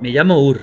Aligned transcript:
Me 0.00 0.10
llamo 0.10 0.46
Ur, 0.46 0.60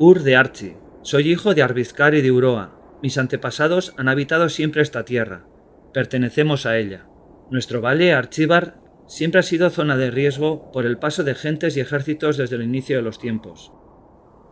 Ur 0.00 0.24
de 0.24 0.34
Archi. 0.34 0.74
Soy 1.02 1.30
hijo 1.30 1.54
de 1.54 1.62
Arbizcar 1.62 2.16
y 2.16 2.20
de 2.20 2.32
Uroa. 2.32 2.98
Mis 3.00 3.16
antepasados 3.16 3.94
han 3.96 4.08
habitado 4.08 4.48
siempre 4.48 4.82
esta 4.82 5.04
tierra. 5.04 5.46
Pertenecemos 5.94 6.66
a 6.66 6.76
ella. 6.76 7.06
Nuestro 7.48 7.80
valle, 7.80 8.12
Archibar, 8.12 8.80
siempre 9.06 9.38
ha 9.38 9.44
sido 9.44 9.70
zona 9.70 9.96
de 9.96 10.10
riesgo 10.10 10.72
por 10.72 10.84
el 10.84 10.98
paso 10.98 11.22
de 11.22 11.36
gentes 11.36 11.76
y 11.76 11.80
ejércitos 11.80 12.36
desde 12.36 12.56
el 12.56 12.64
inicio 12.64 12.96
de 12.96 13.02
los 13.02 13.20
tiempos. 13.20 13.72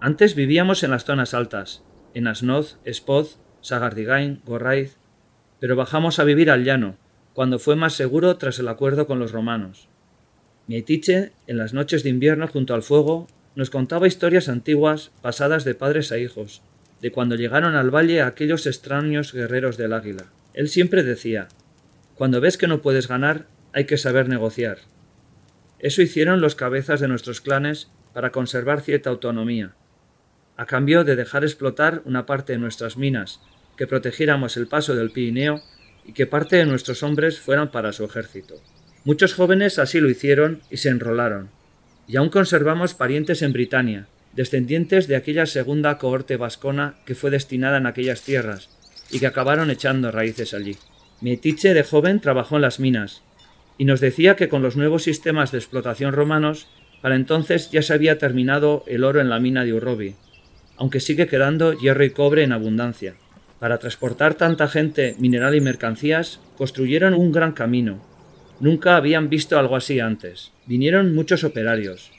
Antes 0.00 0.36
vivíamos 0.36 0.84
en 0.84 0.92
las 0.92 1.04
zonas 1.04 1.34
altas, 1.34 1.82
en 2.14 2.28
Asnoz, 2.28 2.78
Spoz, 2.88 3.40
Sagardigain, 3.62 4.42
Gorraiz, 4.44 4.96
pero 5.58 5.74
bajamos 5.74 6.20
a 6.20 6.24
vivir 6.24 6.52
al 6.52 6.62
llano, 6.62 6.96
cuando 7.34 7.58
fue 7.58 7.74
más 7.74 7.94
seguro 7.94 8.36
tras 8.36 8.60
el 8.60 8.68
acuerdo 8.68 9.08
con 9.08 9.18
los 9.18 9.32
romanos. 9.32 9.88
Mietiche, 10.68 11.32
en 11.48 11.58
las 11.58 11.74
noches 11.74 12.04
de 12.04 12.10
invierno 12.10 12.46
junto 12.46 12.74
al 12.74 12.82
fuego, 12.84 13.26
nos 13.60 13.68
contaba 13.68 14.08
historias 14.08 14.48
antiguas 14.48 15.10
pasadas 15.20 15.64
de 15.64 15.74
padres 15.74 16.12
a 16.12 16.18
hijos, 16.18 16.62
de 17.02 17.12
cuando 17.12 17.34
llegaron 17.34 17.74
al 17.74 17.94
valle 17.94 18.22
aquellos 18.22 18.66
extraños 18.66 19.34
guerreros 19.34 19.76
del 19.76 19.92
águila. 19.92 20.32
Él 20.54 20.70
siempre 20.70 21.02
decía, 21.02 21.48
cuando 22.14 22.40
ves 22.40 22.56
que 22.56 22.68
no 22.68 22.80
puedes 22.80 23.06
ganar, 23.06 23.48
hay 23.74 23.84
que 23.84 23.98
saber 23.98 24.30
negociar. 24.30 24.78
Eso 25.78 26.00
hicieron 26.00 26.40
los 26.40 26.54
cabezas 26.54 27.00
de 27.00 27.08
nuestros 27.08 27.42
clanes 27.42 27.90
para 28.14 28.32
conservar 28.32 28.80
cierta 28.80 29.10
autonomía, 29.10 29.74
a 30.56 30.64
cambio 30.64 31.04
de 31.04 31.14
dejar 31.14 31.44
explotar 31.44 32.00
una 32.06 32.24
parte 32.24 32.54
de 32.54 32.58
nuestras 32.58 32.96
minas, 32.96 33.42
que 33.76 33.86
protegiéramos 33.86 34.56
el 34.56 34.68
paso 34.68 34.94
del 34.94 35.10
Pirineo 35.10 35.60
y 36.06 36.14
que 36.14 36.26
parte 36.26 36.56
de 36.56 36.64
nuestros 36.64 37.02
hombres 37.02 37.38
fueran 37.38 37.70
para 37.70 37.92
su 37.92 38.06
ejército. 38.06 38.54
Muchos 39.04 39.34
jóvenes 39.34 39.78
así 39.78 40.00
lo 40.00 40.08
hicieron 40.08 40.62
y 40.70 40.78
se 40.78 40.88
enrolaron, 40.88 41.50
y 42.10 42.16
aún 42.16 42.28
conservamos 42.28 42.94
parientes 42.94 43.40
en 43.40 43.52
Britania, 43.52 44.08
descendientes 44.32 45.06
de 45.06 45.14
aquella 45.14 45.46
segunda 45.46 45.96
cohorte 45.96 46.36
vascona 46.36 46.96
que 47.06 47.14
fue 47.14 47.30
destinada 47.30 47.78
en 47.78 47.86
aquellas 47.86 48.22
tierras 48.22 48.68
y 49.12 49.20
que 49.20 49.28
acabaron 49.28 49.70
echando 49.70 50.10
raíces 50.10 50.52
allí. 50.52 50.76
Mietiche 51.20 51.72
de 51.72 51.84
joven 51.84 52.18
trabajó 52.18 52.56
en 52.56 52.62
las 52.62 52.80
minas 52.80 53.22
y 53.78 53.84
nos 53.84 54.00
decía 54.00 54.34
que 54.34 54.48
con 54.48 54.60
los 54.60 54.76
nuevos 54.76 55.04
sistemas 55.04 55.52
de 55.52 55.58
explotación 55.58 56.12
romanos, 56.12 56.66
para 57.00 57.14
entonces 57.14 57.70
ya 57.70 57.80
se 57.80 57.94
había 57.94 58.18
terminado 58.18 58.82
el 58.88 59.04
oro 59.04 59.20
en 59.20 59.30
la 59.30 59.38
mina 59.38 59.64
de 59.64 59.72
Urrobi, 59.72 60.16
aunque 60.78 60.98
sigue 60.98 61.28
quedando 61.28 61.74
hierro 61.74 62.02
y 62.02 62.10
cobre 62.10 62.42
en 62.42 62.52
abundancia. 62.52 63.14
Para 63.60 63.78
transportar 63.78 64.34
tanta 64.34 64.66
gente, 64.66 65.14
mineral 65.20 65.54
y 65.54 65.60
mercancías, 65.60 66.40
construyeron 66.56 67.14
un 67.14 67.30
gran 67.30 67.52
camino, 67.52 68.02
Nunca 68.60 68.96
habían 68.96 69.30
visto 69.30 69.58
algo 69.58 69.74
así 69.74 70.00
antes. 70.00 70.52
Vinieron 70.66 71.14
muchos 71.14 71.44
operarios. 71.44 72.12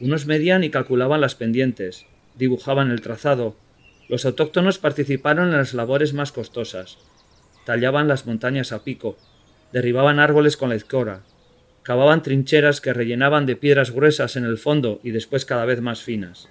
Unos 0.00 0.26
medían 0.26 0.62
y 0.62 0.68
calculaban 0.68 1.22
las 1.22 1.34
pendientes, 1.34 2.04
dibujaban 2.36 2.90
el 2.90 3.00
trazado. 3.00 3.56
Los 4.08 4.26
autóctonos 4.26 4.78
participaron 4.78 5.48
en 5.48 5.56
las 5.56 5.72
labores 5.72 6.12
más 6.12 6.30
costosas. 6.30 6.98
Tallaban 7.64 8.06
las 8.06 8.26
montañas 8.26 8.72
a 8.72 8.84
pico, 8.84 9.16
derribaban 9.72 10.18
árboles 10.18 10.58
con 10.58 10.68
la 10.68 10.74
escora, 10.74 11.22
cavaban 11.82 12.22
trincheras 12.22 12.82
que 12.82 12.92
rellenaban 12.92 13.46
de 13.46 13.56
piedras 13.56 13.90
gruesas 13.90 14.36
en 14.36 14.44
el 14.44 14.58
fondo 14.58 15.00
y 15.02 15.10
después 15.10 15.46
cada 15.46 15.64
vez 15.64 15.80
más 15.80 16.02
finas. 16.02 16.48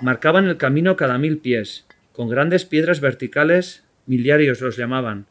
Marcaban 0.00 0.48
el 0.48 0.56
camino 0.56 0.96
cada 0.96 1.18
mil 1.18 1.38
pies, 1.38 1.86
con 2.12 2.28
grandes 2.28 2.64
piedras 2.64 3.00
verticales, 3.00 3.84
miliarios 4.06 4.60
los 4.60 4.76
llamaban, 4.76 5.26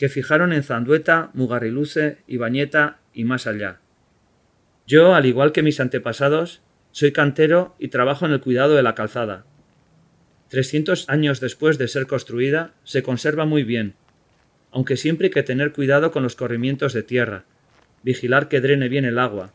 que 0.00 0.08
fijaron 0.08 0.54
en 0.54 0.62
Zandueta, 0.62 1.28
Mugarriluce, 1.34 2.16
Ibañeta 2.26 3.00
y 3.12 3.24
más 3.24 3.46
allá. 3.46 3.80
Yo, 4.86 5.14
al 5.14 5.26
igual 5.26 5.52
que 5.52 5.62
mis 5.62 5.78
antepasados, 5.78 6.62
soy 6.90 7.12
cantero 7.12 7.76
y 7.78 7.88
trabajo 7.88 8.24
en 8.24 8.32
el 8.32 8.40
cuidado 8.40 8.76
de 8.76 8.82
la 8.82 8.94
calzada. 8.94 9.44
Trescientos 10.48 11.06
años 11.10 11.38
después 11.38 11.76
de 11.76 11.86
ser 11.86 12.06
construida, 12.06 12.72
se 12.82 13.02
conserva 13.02 13.44
muy 13.44 13.62
bien, 13.62 13.92
aunque 14.72 14.96
siempre 14.96 15.26
hay 15.26 15.32
que 15.32 15.42
tener 15.42 15.74
cuidado 15.74 16.12
con 16.12 16.22
los 16.22 16.34
corrimientos 16.34 16.94
de 16.94 17.02
tierra, 17.02 17.44
vigilar 18.02 18.48
que 18.48 18.62
drene 18.62 18.88
bien 18.88 19.04
el 19.04 19.18
agua, 19.18 19.52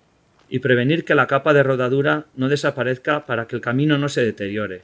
y 0.48 0.60
prevenir 0.60 1.06
que 1.06 1.16
la 1.16 1.26
capa 1.26 1.56
de 1.56 1.64
rodadura 1.64 2.28
no 2.36 2.50
desaparezca 2.50 3.26
para 3.26 3.48
que 3.48 3.56
el 3.56 3.64
camino 3.64 3.98
no 3.98 4.10
se 4.10 4.24
deteriore. 4.24 4.84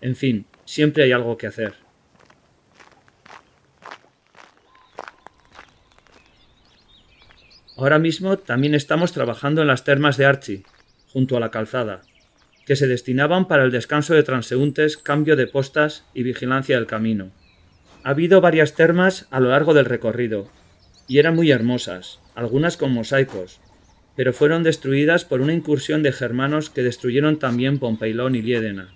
En 0.00 0.14
fin, 0.14 0.46
siempre 0.64 1.02
hay 1.02 1.10
algo 1.10 1.36
que 1.38 1.48
hacer. 1.48 1.83
Ahora 7.76 7.98
mismo 7.98 8.38
también 8.38 8.74
estamos 8.74 9.12
trabajando 9.12 9.62
en 9.62 9.68
las 9.68 9.82
termas 9.82 10.16
de 10.16 10.26
Archi, 10.26 10.62
junto 11.12 11.36
a 11.36 11.40
la 11.40 11.50
calzada, 11.50 12.02
que 12.66 12.76
se 12.76 12.86
destinaban 12.86 13.48
para 13.48 13.64
el 13.64 13.72
descanso 13.72 14.14
de 14.14 14.22
transeúntes, 14.22 14.96
cambio 14.96 15.34
de 15.34 15.48
postas 15.48 16.04
y 16.14 16.22
vigilancia 16.22 16.76
del 16.76 16.86
camino. 16.86 17.32
Ha 18.04 18.10
habido 18.10 18.40
varias 18.40 18.74
termas 18.74 19.26
a 19.30 19.40
lo 19.40 19.50
largo 19.50 19.74
del 19.74 19.86
recorrido, 19.86 20.48
y 21.08 21.18
eran 21.18 21.34
muy 21.34 21.50
hermosas, 21.50 22.20
algunas 22.36 22.76
con 22.76 22.92
mosaicos, 22.92 23.60
pero 24.16 24.32
fueron 24.32 24.62
destruidas 24.62 25.24
por 25.24 25.40
una 25.40 25.52
incursión 25.52 26.04
de 26.04 26.12
germanos 26.12 26.70
que 26.70 26.84
destruyeron 26.84 27.40
también 27.40 27.78
Pompeilón 27.78 28.36
y 28.36 28.42
Liédena. 28.42 28.94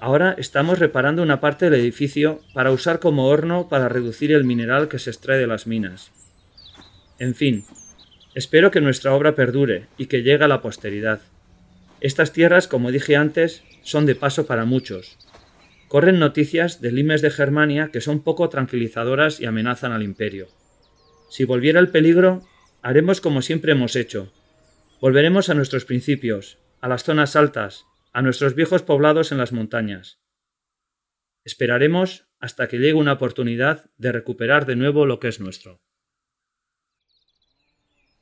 Ahora 0.00 0.34
estamos 0.36 0.80
reparando 0.80 1.22
una 1.22 1.40
parte 1.40 1.70
del 1.70 1.80
edificio 1.80 2.40
para 2.54 2.72
usar 2.72 2.98
como 2.98 3.26
horno 3.26 3.68
para 3.68 3.88
reducir 3.88 4.32
el 4.32 4.44
mineral 4.44 4.88
que 4.88 4.98
se 4.98 5.10
extrae 5.10 5.38
de 5.38 5.46
las 5.46 5.66
minas. 5.66 6.10
En 7.18 7.34
fin, 7.34 7.64
espero 8.34 8.70
que 8.70 8.80
nuestra 8.80 9.12
obra 9.12 9.34
perdure 9.34 9.88
y 9.98 10.06
que 10.06 10.22
llegue 10.22 10.44
a 10.44 10.48
la 10.48 10.62
posteridad. 10.62 11.20
Estas 12.00 12.32
tierras, 12.32 12.68
como 12.68 12.92
dije 12.92 13.16
antes, 13.16 13.64
son 13.82 14.06
de 14.06 14.14
paso 14.14 14.46
para 14.46 14.64
muchos. 14.64 15.18
Corren 15.88 16.20
noticias 16.20 16.80
de 16.80 16.92
limes 16.92 17.22
de 17.22 17.30
Germania 17.30 17.90
que 17.92 18.00
son 18.00 18.22
poco 18.22 18.48
tranquilizadoras 18.48 19.40
y 19.40 19.46
amenazan 19.46 19.90
al 19.90 20.04
imperio. 20.04 20.46
Si 21.28 21.44
volviera 21.44 21.80
el 21.80 21.88
peligro, 21.88 22.46
haremos 22.82 23.20
como 23.20 23.42
siempre 23.42 23.72
hemos 23.72 23.96
hecho. 23.96 24.32
Volveremos 25.00 25.48
a 25.48 25.54
nuestros 25.54 25.84
principios, 25.84 26.58
a 26.80 26.88
las 26.88 27.02
zonas 27.02 27.34
altas, 27.34 27.84
a 28.12 28.22
nuestros 28.22 28.54
viejos 28.54 28.82
poblados 28.82 29.32
en 29.32 29.38
las 29.38 29.52
montañas. 29.52 30.20
Esperaremos 31.44 32.28
hasta 32.38 32.68
que 32.68 32.78
llegue 32.78 32.94
una 32.94 33.14
oportunidad 33.14 33.90
de 33.96 34.12
recuperar 34.12 34.66
de 34.66 34.76
nuevo 34.76 35.06
lo 35.06 35.18
que 35.18 35.28
es 35.28 35.40
nuestro. 35.40 35.80